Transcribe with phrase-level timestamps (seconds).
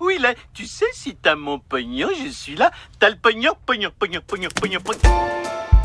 [0.00, 0.18] Oui.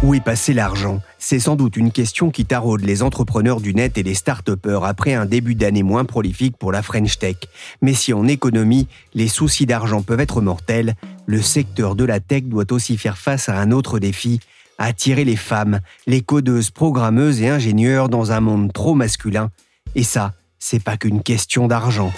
[0.03, 1.01] Où est passé l'argent?
[1.17, 4.49] C'est sans doute une question qui taraude les entrepreneurs du net et les start
[4.83, 7.37] après un début d'année moins prolifique pour la French Tech.
[7.81, 10.95] Mais si en économie, les soucis d'argent peuvent être mortels,
[11.25, 14.41] le secteur de la tech doit aussi faire face à un autre défi,
[14.77, 19.49] attirer les femmes, les codeuses, programmeuses et ingénieurs dans un monde trop masculin.
[19.95, 22.11] Et ça, c'est pas qu'une question d'argent.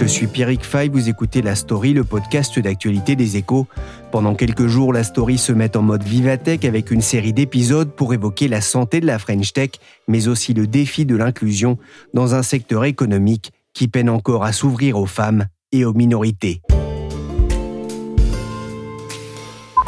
[0.00, 3.66] Je suis Pierrick Fay, vous écoutez La Story, le podcast d'actualité des échos.
[4.12, 8.14] Pendant quelques jours, La Story se met en mode Vivatech avec une série d'épisodes pour
[8.14, 9.70] évoquer la santé de la French Tech,
[10.06, 11.78] mais aussi le défi de l'inclusion
[12.14, 16.62] dans un secteur économique qui peine encore à s'ouvrir aux femmes et aux minorités.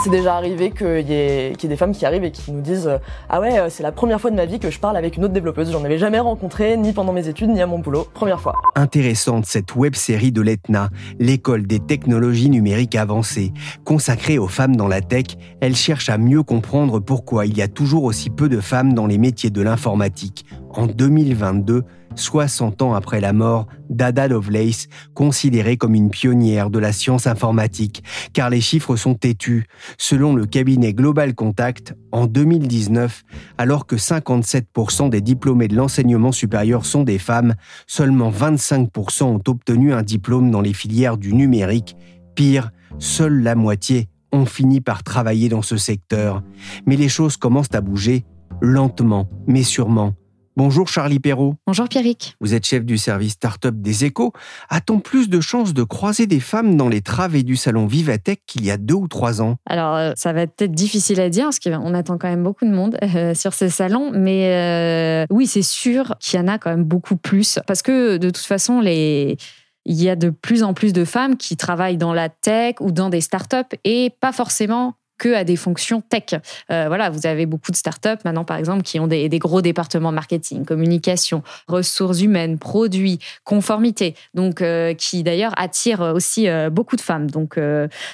[0.02, 2.90] C'est déjà arrivé qu'il y, ait des femmes qui arrivent et qui nous disent
[3.28, 5.24] Ah ouais, euh, c'est la première fois de ma vie que je parle avec une
[5.24, 5.70] autre développeuse.
[5.70, 8.06] J'en avais jamais rencontré, ni pendant mes études, ni à mon boulot.
[8.14, 8.54] Première fois.
[8.76, 13.52] Intéressante cette web série de l'ETNA, l'école des technologies numériques avancées.
[13.84, 15.26] Consacrée aux femmes dans la tech,
[15.60, 19.06] elle cherche à mieux comprendre pourquoi il y a toujours aussi peu de femmes dans
[19.06, 20.46] les métiers de l'informatique.
[20.72, 21.82] En 2022,
[22.14, 28.04] 60 ans après la mort d'Ada Lovelace, considérée comme une pionnière de la science informatique,
[28.32, 29.66] car les chiffres sont têtus.
[29.98, 33.24] Selon le cabinet Global Contact, en 2019,
[33.58, 37.54] alors que 57% des diplômés de l'enseignement supérieur sont des femmes,
[37.86, 41.96] seulement 25% ont obtenu un diplôme dans les filières du numérique.
[42.36, 46.42] Pire, seule la moitié ont fini par travailler dans ce secteur.
[46.86, 48.24] Mais les choses commencent à bouger,
[48.60, 50.14] lentement, mais sûrement.
[50.62, 51.54] Bonjour Charlie Perrault.
[51.66, 52.36] Bonjour Pierrick.
[52.38, 54.34] Vous êtes chef du service Startup des Échos.
[54.68, 58.66] A-t-on plus de chances de croiser des femmes dans les travées du salon Vivatech qu'il
[58.66, 59.56] y a deux ou trois ans?
[59.64, 62.66] Alors, euh, ça va être peut-être difficile à dire parce qu'on attend quand même beaucoup
[62.66, 64.10] de monde euh, sur ces salons.
[64.12, 67.58] Mais euh, oui, c'est sûr qu'il y en a quand même beaucoup plus.
[67.66, 69.38] Parce que de toute façon, les
[69.86, 72.92] il y a de plus en plus de femmes qui travaillent dans la tech ou
[72.92, 76.40] dans des startups et pas forcément que à des fonctions tech.
[76.70, 80.12] Euh, voilà, vous avez beaucoup de startups maintenant, par exemple, qui ont des, gros départements
[80.12, 87.00] marketing, communication, ressources humaines, produits, conformité, donc euh, qui d'ailleurs attirent aussi euh, beaucoup de
[87.02, 87.30] femmes.
[87.30, 87.58] Donc,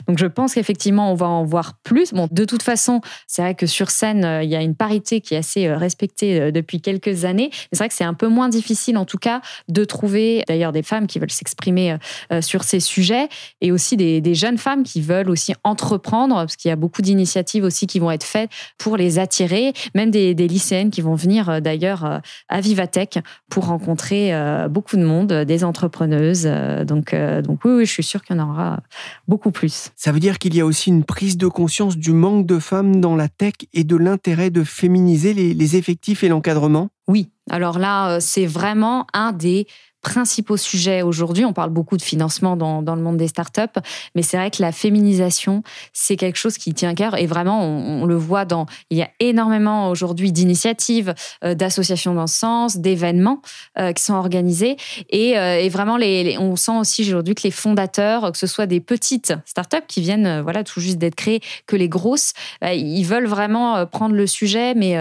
[0.08, 2.12] donc je pense qu'effectivement, on va en voir plus.
[2.12, 5.34] Bon, de toute façon, c'est vrai que sur scène, il y a une parité qui
[5.34, 7.50] est assez respectée depuis quelques années.
[7.72, 10.82] C'est vrai que c'est un peu moins difficile, en tout cas, de trouver d'ailleurs des
[10.82, 11.96] femmes qui veulent s'exprimer
[12.40, 13.28] sur ces sujets
[13.60, 16.95] et aussi des, des jeunes femmes qui veulent aussi entreprendre, parce qu'il y a beaucoup
[17.02, 21.48] d'initiatives aussi qui vont être faites pour les attirer, même des, lycéennes qui vont venir
[21.48, 22.18] euh, d'ailleurs euh,
[22.48, 23.18] à Vivatech
[23.50, 26.48] pour rencontrer euh, beaucoup de monde, des entrepreneuses.
[26.86, 28.80] Donc, donc oui, oui, je suis sûre qu'il y en aura
[29.26, 29.90] beaucoup plus.
[29.96, 33.00] Ça veut dire qu'il y a aussi une prise de conscience du manque de femmes
[33.00, 36.88] dans la tech et de l'intérêt de féminiser les effectifs et l'encadrement?
[37.08, 39.66] Oui, alors là, c'est vraiment un des
[40.06, 41.44] principaux sujets aujourd'hui.
[41.44, 43.80] On parle beaucoup de financement dans, dans le monde des startups,
[44.14, 47.64] mais c'est vrai que la féminisation, c'est quelque chose qui tient à cœur et vraiment,
[47.64, 48.66] on, le voit dans.
[48.90, 51.12] Il y a énormément aujourd'hui d'initiatives,
[51.42, 53.42] euh, d'associations dans ce sens, d'événements
[53.78, 54.76] euh, qui sont organisés
[55.10, 58.66] et, euh, et vraiment, les, on sent aussi aujourd'hui que les fondateurs, que ce soit
[58.66, 63.26] des petites startups qui viennent voilà tout juste d'être créées, que les grosses, ils veulent
[63.26, 64.96] vraiment prendre le sujet, mais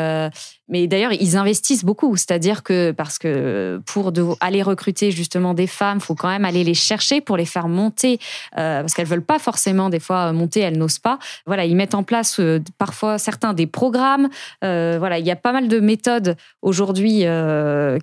[0.67, 5.99] mais d'ailleurs, ils investissent beaucoup, c'est-à-dire que parce que pour aller recruter justement des femmes,
[5.99, 8.19] faut quand même aller les chercher pour les faire monter,
[8.57, 11.19] euh, parce qu'elles veulent pas forcément des fois monter, elles n'osent pas.
[11.45, 14.27] Voilà, ils mettent en place euh, parfois certains des programmes.
[14.63, 17.25] Euh, voilà, il y a pas mal de méthodes aujourd'hui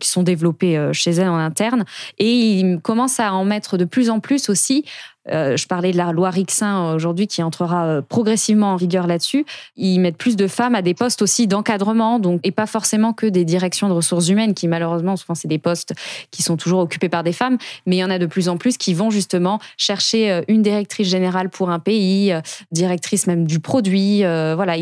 [0.01, 1.85] qui sont développées chez elles en interne,
[2.19, 4.85] et ils commencent à en mettre de plus en plus aussi
[5.31, 9.45] euh, je parlais de la loi Rixin aujourd'hui qui entrera euh, progressivement en vigueur là-dessus.
[9.77, 13.27] Ils mettent plus de femmes à des postes aussi d'encadrement, donc et pas forcément que
[13.27, 15.95] des directions de ressources humaines qui malheureusement souvent c'est des postes
[16.31, 18.57] qui sont toujours occupés par des femmes, mais il y en a de plus en
[18.57, 22.33] plus qui vont justement chercher euh, une directrice générale pour un pays,
[22.73, 24.77] directrice même du produit, voilà.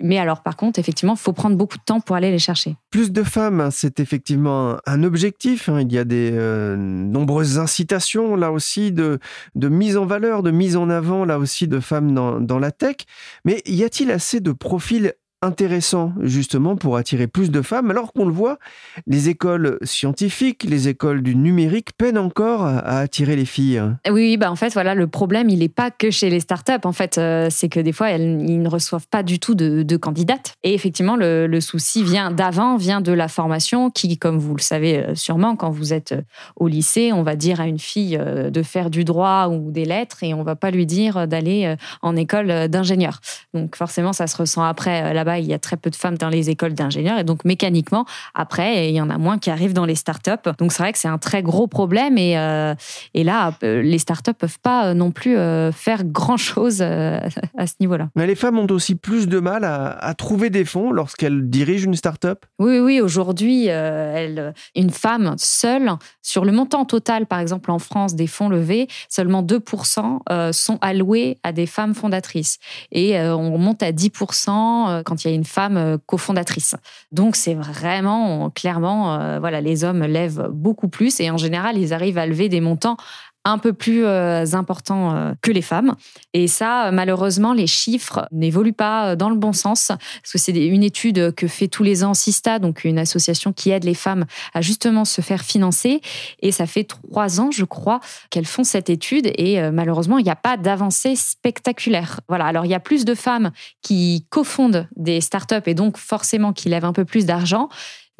[0.00, 2.76] Mais alors par contre effectivement, faut prendre beaucoup de temps pour aller les chercher.
[2.90, 5.68] Plus de femmes, c'est effectivement un objectif.
[5.68, 5.80] Hein.
[5.80, 6.30] Il y a des
[6.76, 9.18] nombreuses incitations là aussi de
[9.54, 12.96] de mise en valeur, de mise en avant, là aussi, de femmes dans, la tech.
[13.44, 18.26] Mais y a-t-il assez de profils intéressant justement pour attirer plus de femmes, alors qu'on
[18.26, 18.58] le voit,
[19.06, 23.82] les écoles scientifiques, les écoles du numérique peinent encore à attirer les filles.
[24.10, 26.84] Oui, bah en fait, voilà, le problème, il n'est pas que chez les startups.
[26.84, 30.54] En fait, euh, c'est que des fois, elles, ne reçoivent pas du tout de, candidates.
[30.62, 34.98] Et effectivement, le, souci vient d'avant, vient de la formation, qui, comme vous le savez
[34.98, 36.22] euh, sûrement, quand vous êtes euh,
[36.56, 40.22] au lycée, on va dire à une fille de faire du droit ou des lettres,
[40.22, 43.20] et on va pas lui dire d'aller en école d'ingénieur.
[43.54, 46.28] Donc forcément, ça se ressent après là-bas il y a très peu de femmes dans
[46.28, 48.04] les écoles d'ingénieurs et donc mécaniquement,
[48.34, 50.50] après, il y en a moins qui arrivent dans les startups.
[50.58, 52.74] Donc c'est vrai que c'est un très gros problème et, euh,
[53.14, 55.36] et là, euh, les startups peuvent pas euh, non plus
[55.72, 58.08] faire grand-chose à ce niveau-là.
[58.16, 61.94] Mais les femmes ont aussi plus de mal à, trouver des fonds lorsqu'elles dirigent une
[61.94, 62.44] startup?
[62.58, 65.92] Oui, oui, aujourd'hui, une femme seule,
[66.22, 71.38] sur le montant total, par exemple en France, des fonds levés, seulement 2% sont alloués
[71.42, 72.58] à des femmes fondatrices.
[72.92, 76.74] Et on monte à 10% quand il y a une femme euh, cofondatrice.
[77.12, 81.92] Donc c'est vraiment clairement, euh, voilà, les hommes lèvent beaucoup plus et en général ils
[81.92, 82.96] arrivent à lever des montants
[83.44, 85.94] un peu plus euh, important euh, que les femmes.
[86.34, 90.52] Et ça, malheureusement, les chiffres n'évoluent pas euh, dans le bon sens, parce que c'est
[90.52, 94.26] une étude que fait tous les ans Sista, donc une association qui aide les femmes
[94.52, 96.00] à justement se faire financer.
[96.40, 98.00] Et ça fait trois ans, je crois,
[98.30, 99.30] qu'elles font cette étude.
[99.36, 102.20] Et malheureusement, il n'y a pas d'avancée spectaculaire.
[102.28, 102.46] Voilà.
[102.46, 103.50] Alors, il y a plus de femmes
[103.82, 107.68] qui cofondent des startups et donc forcément qui lèvent un peu plus d'argent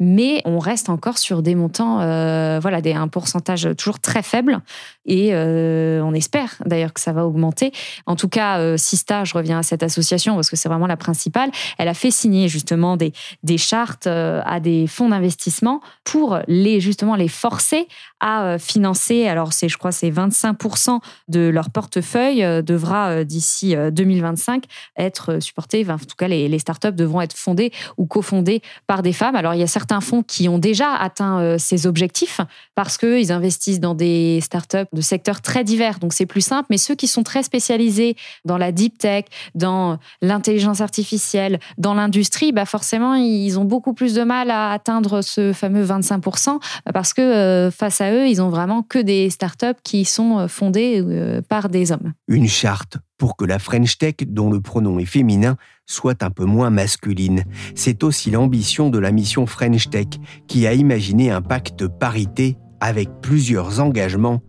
[0.01, 4.59] mais on reste encore sur des montants, euh, voilà, des, un pourcentage toujours très faible.
[5.05, 7.71] Et euh, on espère d'ailleurs que ça va augmenter.
[8.07, 10.97] En tout cas, euh, Sista, je reviens à cette association parce que c'est vraiment la
[10.97, 13.13] principale, elle a fait signer justement des,
[13.43, 17.87] des chartes à des fonds d'investissement pour les, justement les forcer
[18.19, 24.65] à financer, alors je crois, c'est 25% de leur portefeuille devra d'ici 2025
[24.97, 25.85] être supporté.
[25.89, 29.35] en tout cas, les, les startups devront être fondées ou cofondées par des femmes.
[29.35, 32.39] Alors, il y a certains certains fonds qui ont déjà atteint euh, ces objectifs
[32.75, 35.99] parce qu'ils investissent dans des startups de secteurs très divers.
[35.99, 36.67] Donc c'est plus simple.
[36.69, 38.15] Mais ceux qui sont très spécialisés
[38.45, 44.13] dans la deep tech, dans l'intelligence artificielle, dans l'industrie, bah forcément, ils ont beaucoup plus
[44.13, 46.61] de mal à atteindre ce fameux 25%
[46.93, 50.47] parce que euh, face à eux, ils ont vraiment que des startups qui sont euh,
[50.47, 51.03] fondées
[51.49, 52.13] par des hommes.
[52.29, 55.55] Une charte pour que la French Tech, dont le pronom est féminin,
[55.91, 57.43] soit un peu moins masculine.
[57.75, 60.07] C'est aussi l'ambition de la mission French Tech,
[60.47, 64.41] qui a imaginé un pacte parité avec plusieurs engagements,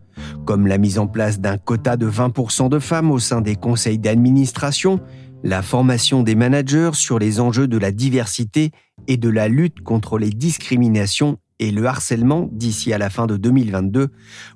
[0.45, 3.99] comme la mise en place d'un quota de 20% de femmes au sein des conseils
[3.99, 4.99] d'administration,
[5.43, 8.71] la formation des managers sur les enjeux de la diversité
[9.07, 13.37] et de la lutte contre les discriminations et le harcèlement d'ici à la fin de
[13.37, 14.09] 2022,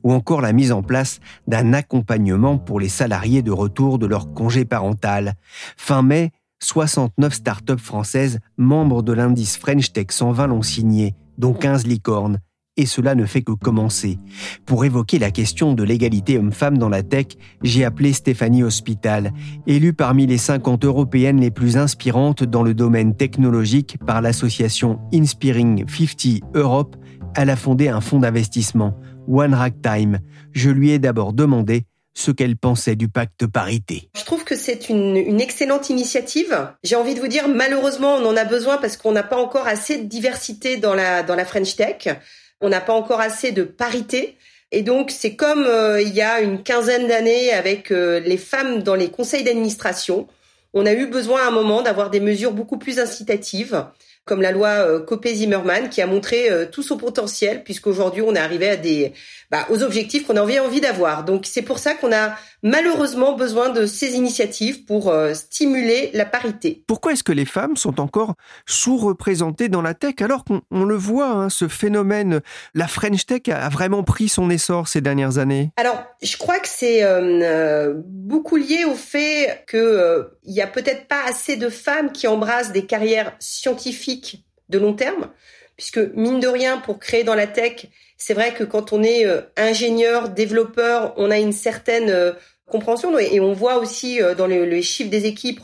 [0.03, 4.33] ou encore la mise en place d'un accompagnement pour les salariés de retour de leur
[4.33, 5.35] congé parental.
[5.77, 11.85] Fin mai, 69 startups françaises membres de l'indice French Tech 120 l'ont signé, dont 15
[11.85, 12.39] licornes,
[12.77, 14.17] et cela ne fait que commencer.
[14.65, 17.27] Pour évoquer la question de l'égalité homme-femme dans la tech,
[17.63, 19.33] j'ai appelé Stéphanie Hospital,
[19.65, 25.85] élue parmi les 50 européennes les plus inspirantes dans le domaine technologique par l'association Inspiring
[25.87, 26.95] 50 Europe.
[27.35, 30.19] Elle a fondé un fonds d'investissement, One Rack Time.
[30.53, 31.85] Je lui ai d'abord demandé
[32.17, 34.09] ce qu'elle pensait du pacte parité.
[34.17, 36.67] Je trouve que c'est une, excellente initiative.
[36.83, 39.67] J'ai envie de vous dire, malheureusement, on en a besoin parce qu'on n'a pas encore
[39.67, 42.07] assez de diversité dans la, dans la French Tech.
[42.59, 44.35] On n'a pas encore assez de parité.
[44.71, 48.81] Et donc, c'est comme euh, il y a une quinzaine d'années avec euh, les femmes
[48.81, 50.27] dans les conseils d'administration.
[50.73, 53.85] On a eu besoin à un moment d'avoir des mesures beaucoup plus incitatives,
[54.27, 58.69] comme la loi euh, Copé-Zimmermann, qui a montré tout son potentiel, puisqu'aujourd'hui, on est arrivé
[58.69, 59.13] à des,
[59.49, 61.23] bah, aux objectifs qu'on avait envie d'avoir.
[61.23, 66.25] Donc, c'est pour ça qu'on a malheureusement besoin de ces initiatives pour euh, stimuler la
[66.25, 66.83] parité.
[66.87, 68.33] Pourquoi est-ce que les femmes sont encore
[68.65, 72.41] sous-représentées dans la tech alors qu'on le voit, hein, ce phénomène,
[72.73, 75.71] la French Tech a vraiment pris son essor ces dernières années?
[75.77, 80.67] Alors, je crois que c'est euh, euh, beaucoup lié au fait qu'il il y a
[80.67, 84.16] peut-être pas assez de femmes qui embrassent des carrières scientifiques
[84.69, 85.29] de long terme,
[85.75, 89.25] puisque mine de rien, pour créer dans la tech, c'est vrai que quand on est
[89.25, 92.33] euh, ingénieur, développeur, on a une certaine euh,
[92.65, 95.61] compréhension et on voit aussi euh, dans les, chiffres des équipes,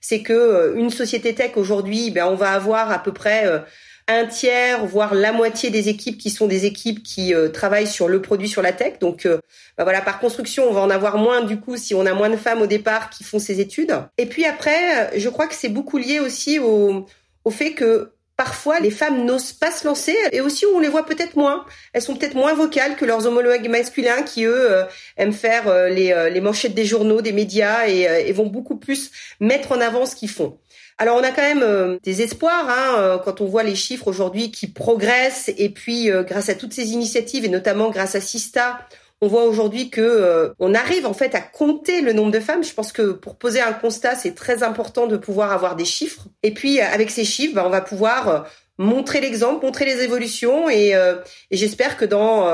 [0.00, 3.64] c'est que une société tech aujourd'hui, ben on va avoir à peu près
[4.06, 8.22] un tiers, voire la moitié des équipes qui sont des équipes qui travaillent sur le
[8.22, 9.00] produit, sur la tech.
[9.00, 12.14] Donc, ben voilà, par construction, on va en avoir moins du coup si on a
[12.14, 13.96] moins de femmes au départ qui font ces études.
[14.16, 17.06] Et puis après, je crois que c'est beaucoup lié aussi au,
[17.46, 21.06] au fait que parfois les femmes n'osent pas se lancer et aussi on les voit
[21.06, 21.64] peut-être moins.
[21.92, 24.84] Elles sont peut-être moins vocales que leurs homologues masculins qui eux euh,
[25.16, 29.12] aiment faire euh, les, euh, les, manchettes des journaux, des médias et, vont beaucoup plus
[29.38, 30.58] mettre en avant ce qu'ils font.
[30.98, 34.66] Alors on a quand même des espoirs hein, quand on voit les chiffres aujourd'hui qui
[34.66, 38.80] progressent et puis grâce à toutes ces initiatives et notamment grâce à Sista,
[39.20, 42.62] on voit aujourd'hui que euh, on arrive en fait à compter le nombre de femmes.
[42.62, 46.26] Je pense que pour poser un constat, c'est très important de pouvoir avoir des chiffres.
[46.42, 48.40] Et puis euh, avec ces chiffres, bah, on va pouvoir euh,
[48.78, 52.46] montrer l'exemple, montrer les évolutions et, et j'espère que dans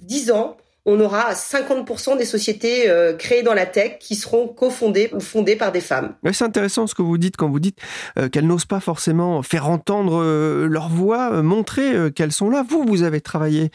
[0.00, 5.10] dix ans, on aura 50% des sociétés euh, créées dans la tech qui seront cofondées
[5.12, 6.14] ou fondées par des femmes.
[6.32, 7.78] c'est intéressant ce que vous dites quand vous dites
[8.18, 12.64] euh, qu'elles n'osent pas forcément faire entendre euh, leur voix, montrer qu'elles sont là.
[12.66, 13.70] Vous, vous avez travaillé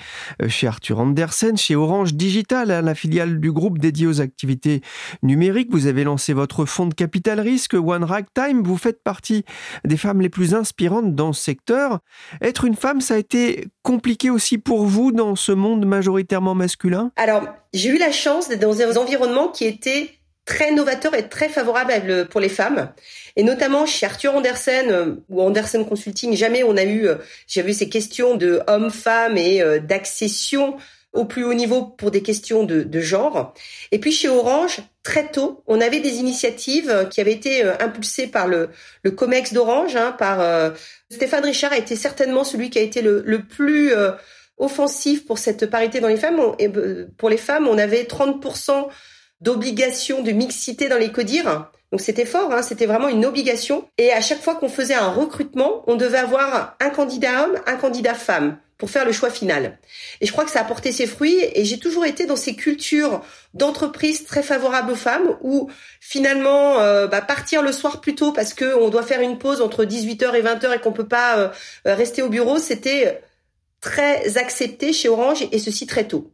[0.48, 4.82] chez Arthur Andersen, chez Orange Digital, hein, la filiale du groupe dédié aux activités
[5.22, 5.70] numériques.
[5.72, 8.64] Vous avez lancé votre fonds de capital risque, One Time.
[8.64, 9.44] Vous faites partie
[9.84, 12.00] des femmes les plus inspirantes dans ce secteur.
[12.42, 17.12] Être une femme, ça a été compliqué aussi pour vous dans ce monde majoritairement masculin?
[17.16, 20.12] Alors, j'ai eu la chance d'être dans un environnement qui était
[20.46, 22.92] très novateur et très favorable pour les femmes.
[23.36, 27.16] Et notamment chez Arthur Andersen euh, ou Andersen Consulting, jamais on a eu, euh,
[27.48, 30.78] j'avais ces questions de hommes-femmes et euh, d'accession
[31.14, 33.54] au plus haut niveau pour des questions de, de, genre.
[33.92, 38.48] Et puis chez Orange, très tôt, on avait des initiatives qui avaient été impulsées par
[38.48, 38.70] le,
[39.04, 40.74] le COMEX d'Orange, hein, par
[41.10, 43.94] Stéphane Richard a été certainement celui qui a été le, le plus
[44.58, 46.40] offensif pour cette parité dans les femmes.
[46.60, 46.70] et
[47.18, 48.88] pour les femmes, on avait 30%
[49.42, 51.72] d'obligation de mixité dans les codires.
[51.92, 53.90] Donc c'était fort, hein, c'était vraiment une obligation.
[53.98, 57.76] Et à chaque fois qu'on faisait un recrutement, on devait avoir un candidat homme, un
[57.76, 59.78] candidat femme pour faire le choix final.
[60.22, 62.56] Et je crois que ça a porté ses fruits et j'ai toujours été dans ces
[62.56, 63.22] cultures
[63.54, 65.70] d'entreprise très favorables aux femmes où
[66.00, 69.62] finalement euh, bah, partir le soir plus tôt parce que on doit faire une pause
[69.62, 71.50] entre 18h et 20h et qu'on peut pas euh,
[71.86, 73.22] rester au bureau, c'était
[73.82, 76.34] très accepté chez Orange et ceci très tôt.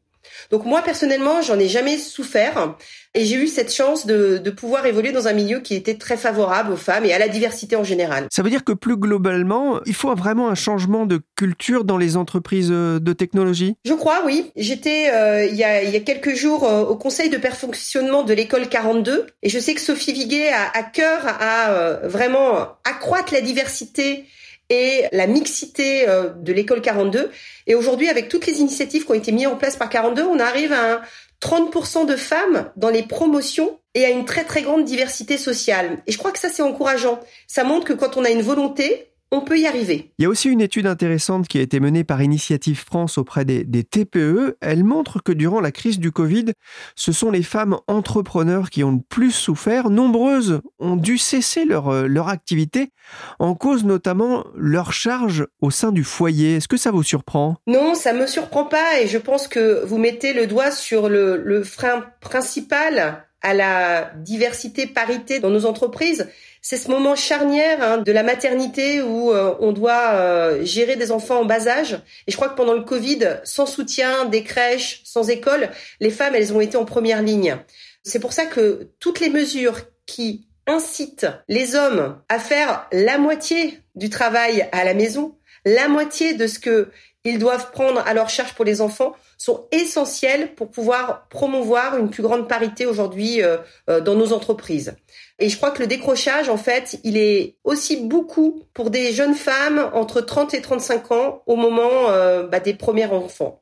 [0.51, 2.75] Donc moi personnellement, j'en ai jamais souffert
[3.13, 6.17] et j'ai eu cette chance de, de, pouvoir évoluer dans un milieu qui était très
[6.17, 8.27] favorable aux femmes et à la diversité en général.
[8.31, 12.15] Ça veut dire que plus globalement, il faut vraiment un changement de culture dans les
[12.15, 13.75] entreprises euh, de technologie?
[13.86, 14.51] Je crois, oui.
[14.55, 18.24] J'étais euh, il, y a, il y a quelques jours euh, au conseil de perfectionnement
[18.24, 23.34] de l'école 42 et je sais que Sophie Viguet a à cœur à vraiment accroître
[23.34, 24.25] la diversité
[24.69, 27.31] et la mixité euh, de l'école 42.
[27.67, 30.39] Et aujourd'hui, avec toutes les initiatives qui ont été mises en place par 42, on
[30.39, 31.01] arrive à
[31.41, 36.00] 30% de femmes dans les promotions et à une très très grande diversité sociale.
[36.07, 37.19] Et je crois que ça c'est encourageant.
[37.47, 40.13] Ça montre que quand on a une volonté, on peut y arriver.
[40.17, 43.43] Il y a aussi une étude intéressante qui a été menée par Initiative France auprès
[43.43, 44.57] des, TPE.
[44.62, 46.53] Elle montre que durant la crise du Covid,
[46.96, 49.89] ce sont les femmes entrepreneurs qui ont le plus souffert.
[49.89, 52.91] Nombreuses ont dû cesser leur, euh, leur activité,
[53.39, 56.55] en cause notamment leur charge au sein du foyer.
[56.55, 57.57] Est-ce que ça vous surprend?
[57.67, 61.38] Non, ça me surprend pas et je pense que vous mettez le doigt sur le,
[61.38, 66.27] le frein principal à la diversité, parité dans nos entreprises
[66.70, 71.13] c'est ce moment charnière hein, de la maternité où euh, on doit euh, gérer des
[71.13, 71.94] enfants en bas âge.
[72.27, 75.70] Et je crois que pendant le Covid, sans soutien, des crèches, sans école,
[76.01, 77.56] les femmes, elles ont été en première ligne.
[78.04, 83.80] C'est pour ça que toutes les mesures qui incitent les hommes à faire la moitié
[83.96, 86.89] du travail à la maison, la moitié de ce que
[87.31, 92.10] ils doivent prendre à leur charge pour les enfants sont essentielles pour pouvoir promouvoir une
[92.10, 93.57] plus grande parité aujourd'hui euh,
[94.01, 94.96] dans nos entreprises.
[95.39, 99.36] Et je crois que le décrochage, en fait, il est aussi beaucoup pour des jeunes
[99.36, 103.60] femmes entre 30 et 35 ans au moment euh, bah, des premiers enfants.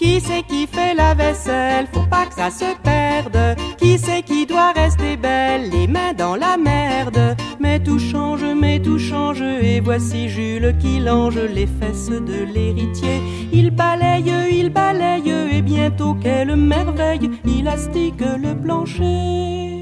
[0.00, 1.86] Qui c'est qui fait la vaisselle?
[1.92, 3.54] Faut pas que ça se perde.
[3.76, 5.68] Qui c'est qui doit rester belle?
[5.68, 7.36] Les mains dans la merde.
[7.60, 9.42] Mais tout change, mais tout change.
[9.42, 13.20] Et voici Jules qui lange les fesses de l'héritier.
[13.52, 15.34] Il balaye, il balaye.
[15.52, 19.79] Et bientôt, quelle merveille, il astique le plancher.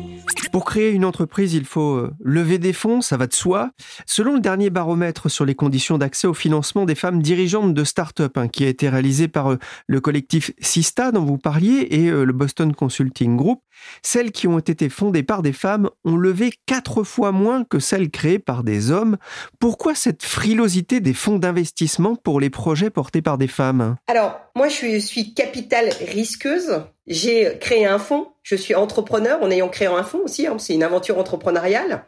[0.58, 3.70] Pour créer une entreprise, il faut euh, lever des fonds, ça va de soi.
[4.06, 8.36] Selon le dernier baromètre sur les conditions d'accès au financement des femmes dirigeantes de start-up,
[8.36, 12.24] hein, qui a été réalisé par euh, le collectif Sista dont vous parliez et euh,
[12.24, 13.62] le Boston Consulting Group,
[14.02, 18.10] celles qui ont été fondées par des femmes ont levé quatre fois moins que celles
[18.10, 19.16] créées par des hommes.
[19.60, 23.94] Pourquoi cette frilosité des fonds d'investissement pour les projets portés par des femmes?
[24.08, 26.82] Alors, moi, je suis, capital risqueuse.
[27.08, 28.28] J'ai créé un fonds.
[28.42, 30.46] Je suis entrepreneur en ayant créé un fonds aussi.
[30.46, 32.04] Hein, c'est une aventure entrepreneuriale.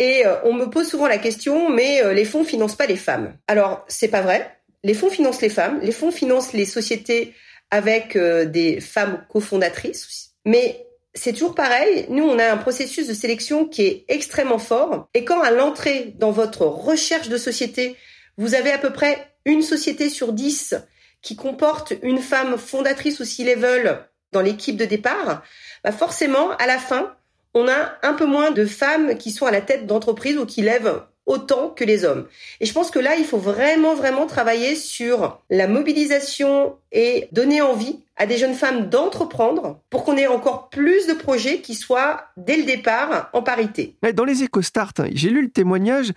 [0.00, 2.96] Et euh, on me pose souvent la question, mais euh, les fonds financent pas les
[2.96, 3.36] femmes.
[3.46, 4.58] Alors, c'est pas vrai.
[4.82, 5.78] Les fonds financent les femmes.
[5.82, 7.32] Les fonds financent les sociétés
[7.70, 10.32] avec euh, des femmes cofondatrices.
[10.44, 12.06] Mais c'est toujours pareil.
[12.08, 15.08] Nous, on a un processus de sélection qui est extrêmement fort.
[15.14, 17.96] Et quand à l'entrée dans votre recherche de société,
[18.36, 20.74] vous avez à peu près une société sur dix
[21.22, 25.42] qui comporte une femme fondatrice ou C-level dans l'équipe de départ,
[25.82, 27.14] bah forcément, à la fin,
[27.54, 30.60] on a un peu moins de femmes qui sont à la tête d'entreprise ou qui
[30.60, 32.26] lèvent autant que les hommes.
[32.60, 37.62] Et je pense que là, il faut vraiment, vraiment travailler sur la mobilisation et donner
[37.62, 42.26] envie à des jeunes femmes d'entreprendre pour qu'on ait encore plus de projets qui soient,
[42.36, 43.96] dès le départ, en parité.
[44.14, 46.12] Dans les EcoStart, j'ai lu le témoignage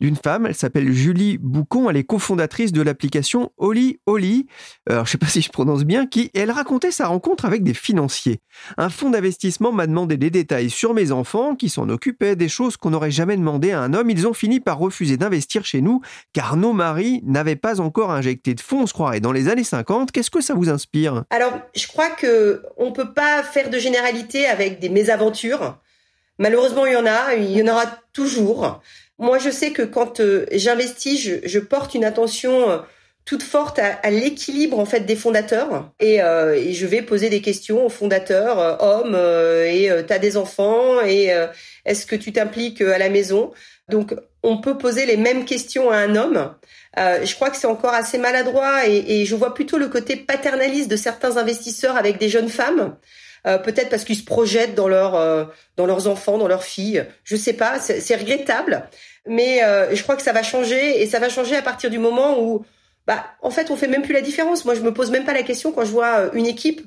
[0.00, 0.46] d'une femme.
[0.46, 1.90] Elle s'appelle Julie Boucon.
[1.90, 4.46] Elle est cofondatrice de l'application Oli Oli.
[4.88, 7.74] Alors, je sais pas si je prononce bien, qui, elle racontait sa rencontre avec des
[7.74, 8.40] financiers.
[8.76, 12.76] Un fonds d'investissement m'a demandé des détails sur mes enfants qui s'en occupaient, des choses
[12.76, 14.10] qu'on n'aurait jamais demandé à un homme.
[14.10, 16.00] Ils ont fini par refuser d'investir chez nous
[16.32, 19.64] car nos maris n'avaient pas encore injecté de fonds, on se croirait, dans les années
[19.64, 20.12] 50.
[20.12, 21.24] Qu'est-ce que ça vous inspire?
[21.30, 25.78] Alors, je crois que on peut pas faire de généralité avec des mésaventures.
[26.38, 28.80] Malheureusement, il y en a, il y en aura toujours.
[29.20, 32.78] Moi, je sais que quand euh, j'investis, je, porte une attention euh,
[33.26, 37.42] toute forte à, l'équilibre en fait des fondateurs et, euh, et, je vais poser des
[37.42, 41.30] questions aux fondateurs, hommes et tu as des enfants et
[41.84, 43.52] est-ce que tu t'impliques à la maison?
[43.90, 46.54] Donc, on peut poser les mêmes questions à un homme.
[46.96, 50.96] je crois que c'est encore assez maladroit et, je vois plutôt le côté paternaliste de
[50.96, 52.96] certains investisseurs avec des jeunes femmes.
[53.44, 57.06] Peut-être parce qu'ils se projettent dans leur dans leurs enfants, dans leurs filles.
[57.24, 58.88] Je sais pas, c'est regrettable,
[59.26, 61.98] mais euh, je crois que ça va changer et ça va changer à partir du
[61.98, 62.64] moment où,
[63.06, 64.64] bah, en fait, on fait même plus la différence.
[64.64, 66.82] Moi, je me pose même pas la question quand je vois une équipe.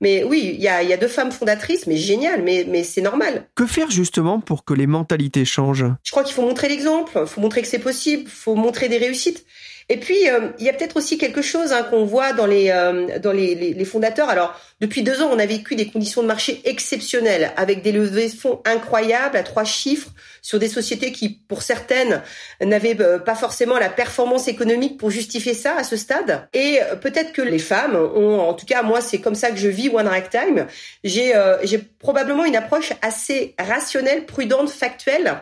[0.00, 3.00] Mais oui, il y a, y a deux femmes fondatrices, mais génial, mais, mais c'est
[3.00, 3.48] normal.
[3.56, 5.86] Que faire justement pour que les mentalités changent?
[6.04, 8.88] Je crois qu'il faut montrer l'exemple, il faut montrer que c'est possible, il faut montrer
[8.88, 9.44] des réussites.
[9.90, 12.70] Et puis, euh, il y a peut-être aussi quelque chose hein, qu'on voit dans les
[12.70, 14.28] euh, dans les, les, fondateurs.
[14.28, 18.28] Alors, depuis deux ans, on a vécu des conditions de marché exceptionnelles, avec des levées
[18.28, 20.10] de fonds incroyables à trois chiffres
[20.42, 22.22] sur des sociétés qui, pour certaines,
[22.60, 26.48] n'avaient euh, pas forcément la performance économique pour justifier ça à ce stade.
[26.52, 29.68] Et peut-être que les femmes ont, en tout cas, moi, c'est comme ça que je
[29.68, 30.66] vis One Time.
[31.02, 35.40] J'ai j'ai probablement une approche assez rationnelle, prudente, factuelle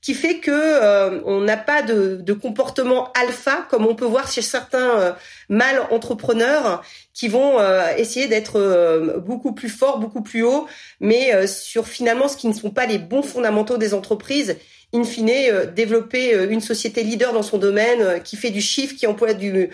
[0.00, 4.30] qui fait que euh, on n'a pas de, de, comportement alpha comme on peut voir
[4.30, 5.12] chez certains euh,
[5.48, 6.82] mâles entrepreneurs
[7.12, 10.68] qui vont euh, essayer d'être beaucoup plus forts, beaucoup plus hauts,
[11.00, 14.56] mais sur finalement ce qui ne sont pas les bons fondamentaux des entreprises.
[14.94, 15.30] In fine,
[15.74, 19.68] développer une société leader dans son domaine, qui fait du chiffre, qui emploie du,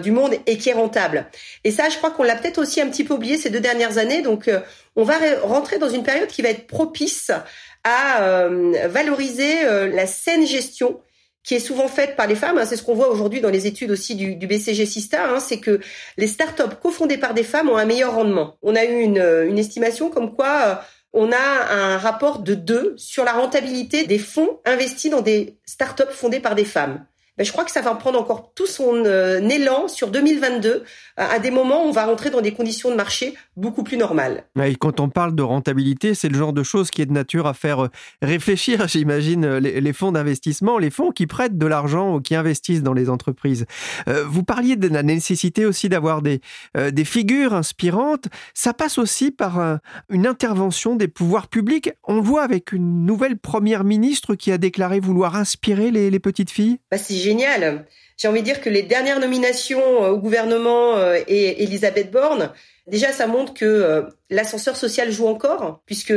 [0.00, 1.26] du monde et qui est rentable.
[1.64, 3.98] Et ça, je crois qu'on l'a peut-être aussi un petit peu oublié ces deux dernières
[3.98, 4.22] années.
[4.22, 4.48] Donc,
[4.94, 7.32] on va rentrer dans une période qui va être propice
[7.84, 11.00] à euh, valoriser euh, la saine gestion
[11.42, 12.58] qui est souvent faite par les femmes.
[12.58, 12.66] Hein.
[12.66, 15.30] c'est ce qu'on voit aujourd'hui dans les études aussi du, BCG Sista.
[15.30, 15.40] Hein.
[15.40, 15.80] c'est que
[16.18, 18.56] les startups cofondées par des femmes ont un meilleur rendement.
[18.62, 20.74] On a eu une, une estimation comme quoi euh,
[21.12, 26.12] on a un rapport de 2 sur la rentabilité des fonds investis dans des startups
[26.12, 27.04] fondées par des femmes.
[27.40, 30.84] Ben, je crois que ça va prendre encore tout son euh, élan sur 2022,
[31.16, 34.44] à des moments où on va rentrer dans des conditions de marché beaucoup plus normales.
[34.62, 37.46] Et quand on parle de rentabilité, c'est le genre de choses qui est de nature
[37.46, 37.88] à faire euh,
[38.20, 42.82] réfléchir, j'imagine, euh, les, fonds d'investissement, les fonds qui prêtent de l'argent ou qui investissent
[42.82, 43.64] dans les entreprises.
[44.06, 46.40] vous parliez de la nécessité aussi d'avoir des,
[46.92, 48.26] des figures inspirantes.
[48.52, 49.78] Ça passe aussi par
[50.10, 51.90] une intervention des pouvoirs publics.
[52.04, 56.50] On voit avec une nouvelle première ministre qui a déclaré vouloir inspirer les, les petites
[56.50, 56.78] filles.
[56.90, 56.98] Bah,
[57.30, 57.86] génial.
[58.16, 62.50] J'ai envie de dire que les dernières nominations euh, au gouvernement euh, et Elisabeth Borne,
[62.86, 66.12] déjà ça montre que euh, l'ascenseur social joue encore, puisque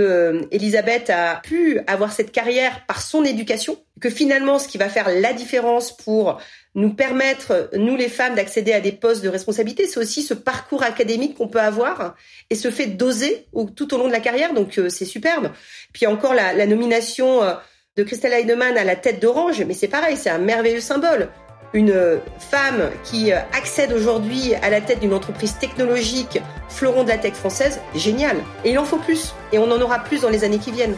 [0.51, 5.09] Elisabeth a pu avoir cette carrière par son éducation, que finalement ce qui va faire
[5.09, 6.41] la différence pour
[6.75, 10.83] nous permettre, nous les femmes, d'accéder à des postes de responsabilité, c'est aussi ce parcours
[10.83, 12.15] académique qu'on peut avoir
[12.49, 13.45] et ce fait d'oser
[13.75, 15.51] tout au long de la carrière, donc c'est superbe.
[15.93, 17.41] Puis encore la, la nomination
[17.95, 21.29] de Christelle Heidemann à la tête d'Orange, mais c'est pareil, c'est un merveilleux symbole.
[21.73, 27.33] Une femme qui accède aujourd'hui à la tête d'une entreprise technologique, fleuron de la tech
[27.33, 28.37] française, génial.
[28.65, 29.35] Et il en faut plus.
[29.51, 30.95] Et on en aura plus dans les années qui viennent.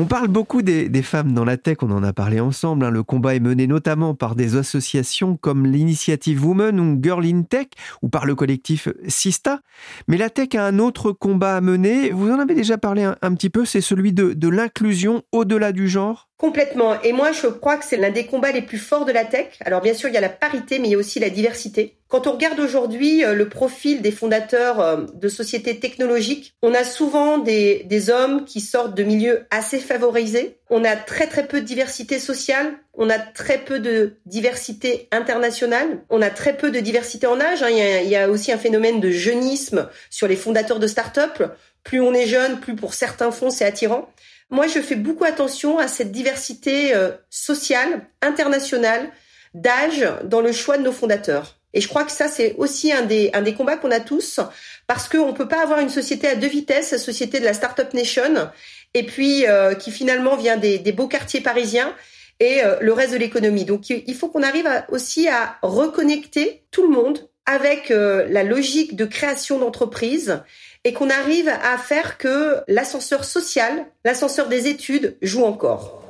[0.00, 2.84] On parle beaucoup des, femmes dans la tech, on en a parlé ensemble.
[2.84, 2.90] Hein.
[2.90, 7.66] Le combat est mené notamment par des associations comme l'initiative Women ou Girl in Tech
[8.00, 9.58] ou par le collectif Sista.
[10.06, 12.10] Mais la tech a un autre combat à mener.
[12.10, 15.88] Vous en avez déjà parlé un, petit peu, c'est celui de, de l'inclusion au-delà du
[15.88, 16.27] genre?
[16.38, 17.02] Complètement.
[17.02, 19.48] Et moi, je crois que c'est l'un des combats les plus forts de la tech.
[19.64, 21.96] Alors bien sûr, il y a la parité, mais il y a aussi la diversité.
[22.06, 26.84] Quand on regarde aujourd'hui euh, le profil des fondateurs euh, de sociétés technologiques, on a
[26.84, 30.58] souvent des, hommes qui sortent de milieux assez favorisés.
[30.70, 32.72] On a très très peu de diversité sociale.
[32.94, 36.04] On a très peu de diversité internationale.
[36.08, 37.64] On a très peu de diversité en âge.
[37.64, 37.68] Hein.
[37.70, 40.86] Il, y a, il y a aussi un phénomène de jeunisme sur les fondateurs de
[40.86, 41.42] start-up.
[41.82, 44.08] Plus on est jeune, plus pour certains fonds c'est attirant.
[44.50, 49.10] Moi, je fais beaucoup attention à cette diversité euh, sociale, internationale,
[49.52, 51.56] d'âge dans le choix de nos fondateurs.
[51.74, 54.40] Et je crois que ça, c'est aussi un des, un des combats qu'on a tous,
[54.86, 57.52] parce qu'on ne peut pas avoir une société à deux vitesses, la société de la
[57.52, 58.48] Startup Nation,
[58.94, 61.94] et puis euh, qui finalement vient des, des, beaux quartiers parisiens
[62.40, 63.66] et euh, le reste de l'économie.
[63.66, 69.06] Donc il faut qu'on arrive aussi à reconnecter tout le monde avec la logique de
[69.06, 70.42] création d'entreprise
[70.88, 76.02] et qu'on arrive à faire que l'ascenseur social, l'ascenseur des études joue encore.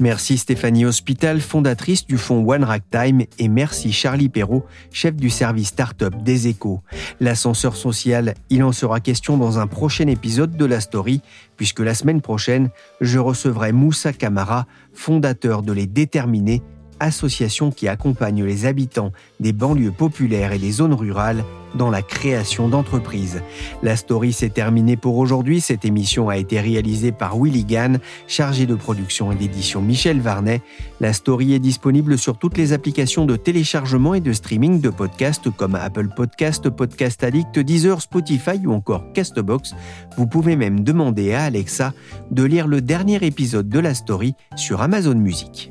[0.00, 5.68] Merci Stéphanie Hospital, fondatrice du fonds One Time, et merci Charlie Perrault, chef du service
[5.68, 6.80] startup des échos.
[7.20, 11.22] L'ascenseur social, il en sera question dans un prochain épisode de la story,
[11.56, 16.62] puisque la semaine prochaine, je recevrai Moussa Kamara, fondateur de Les Déterminés,
[17.00, 22.68] association qui accompagne les habitants des banlieues populaires et des zones rurales dans la création
[22.68, 23.42] d'entreprises.
[23.82, 25.60] La story s'est terminée pour aujourd'hui.
[25.60, 30.62] Cette émission a été réalisée par Willy Gann, chargé de production et d'édition Michel Varnet.
[31.00, 35.50] La story est disponible sur toutes les applications de téléchargement et de streaming de podcasts
[35.50, 39.74] comme Apple Podcast, Podcast Addict, Deezer, Spotify ou encore Castbox.
[40.16, 41.92] Vous pouvez même demander à Alexa
[42.30, 45.70] de lire le dernier épisode de la story sur Amazon Music.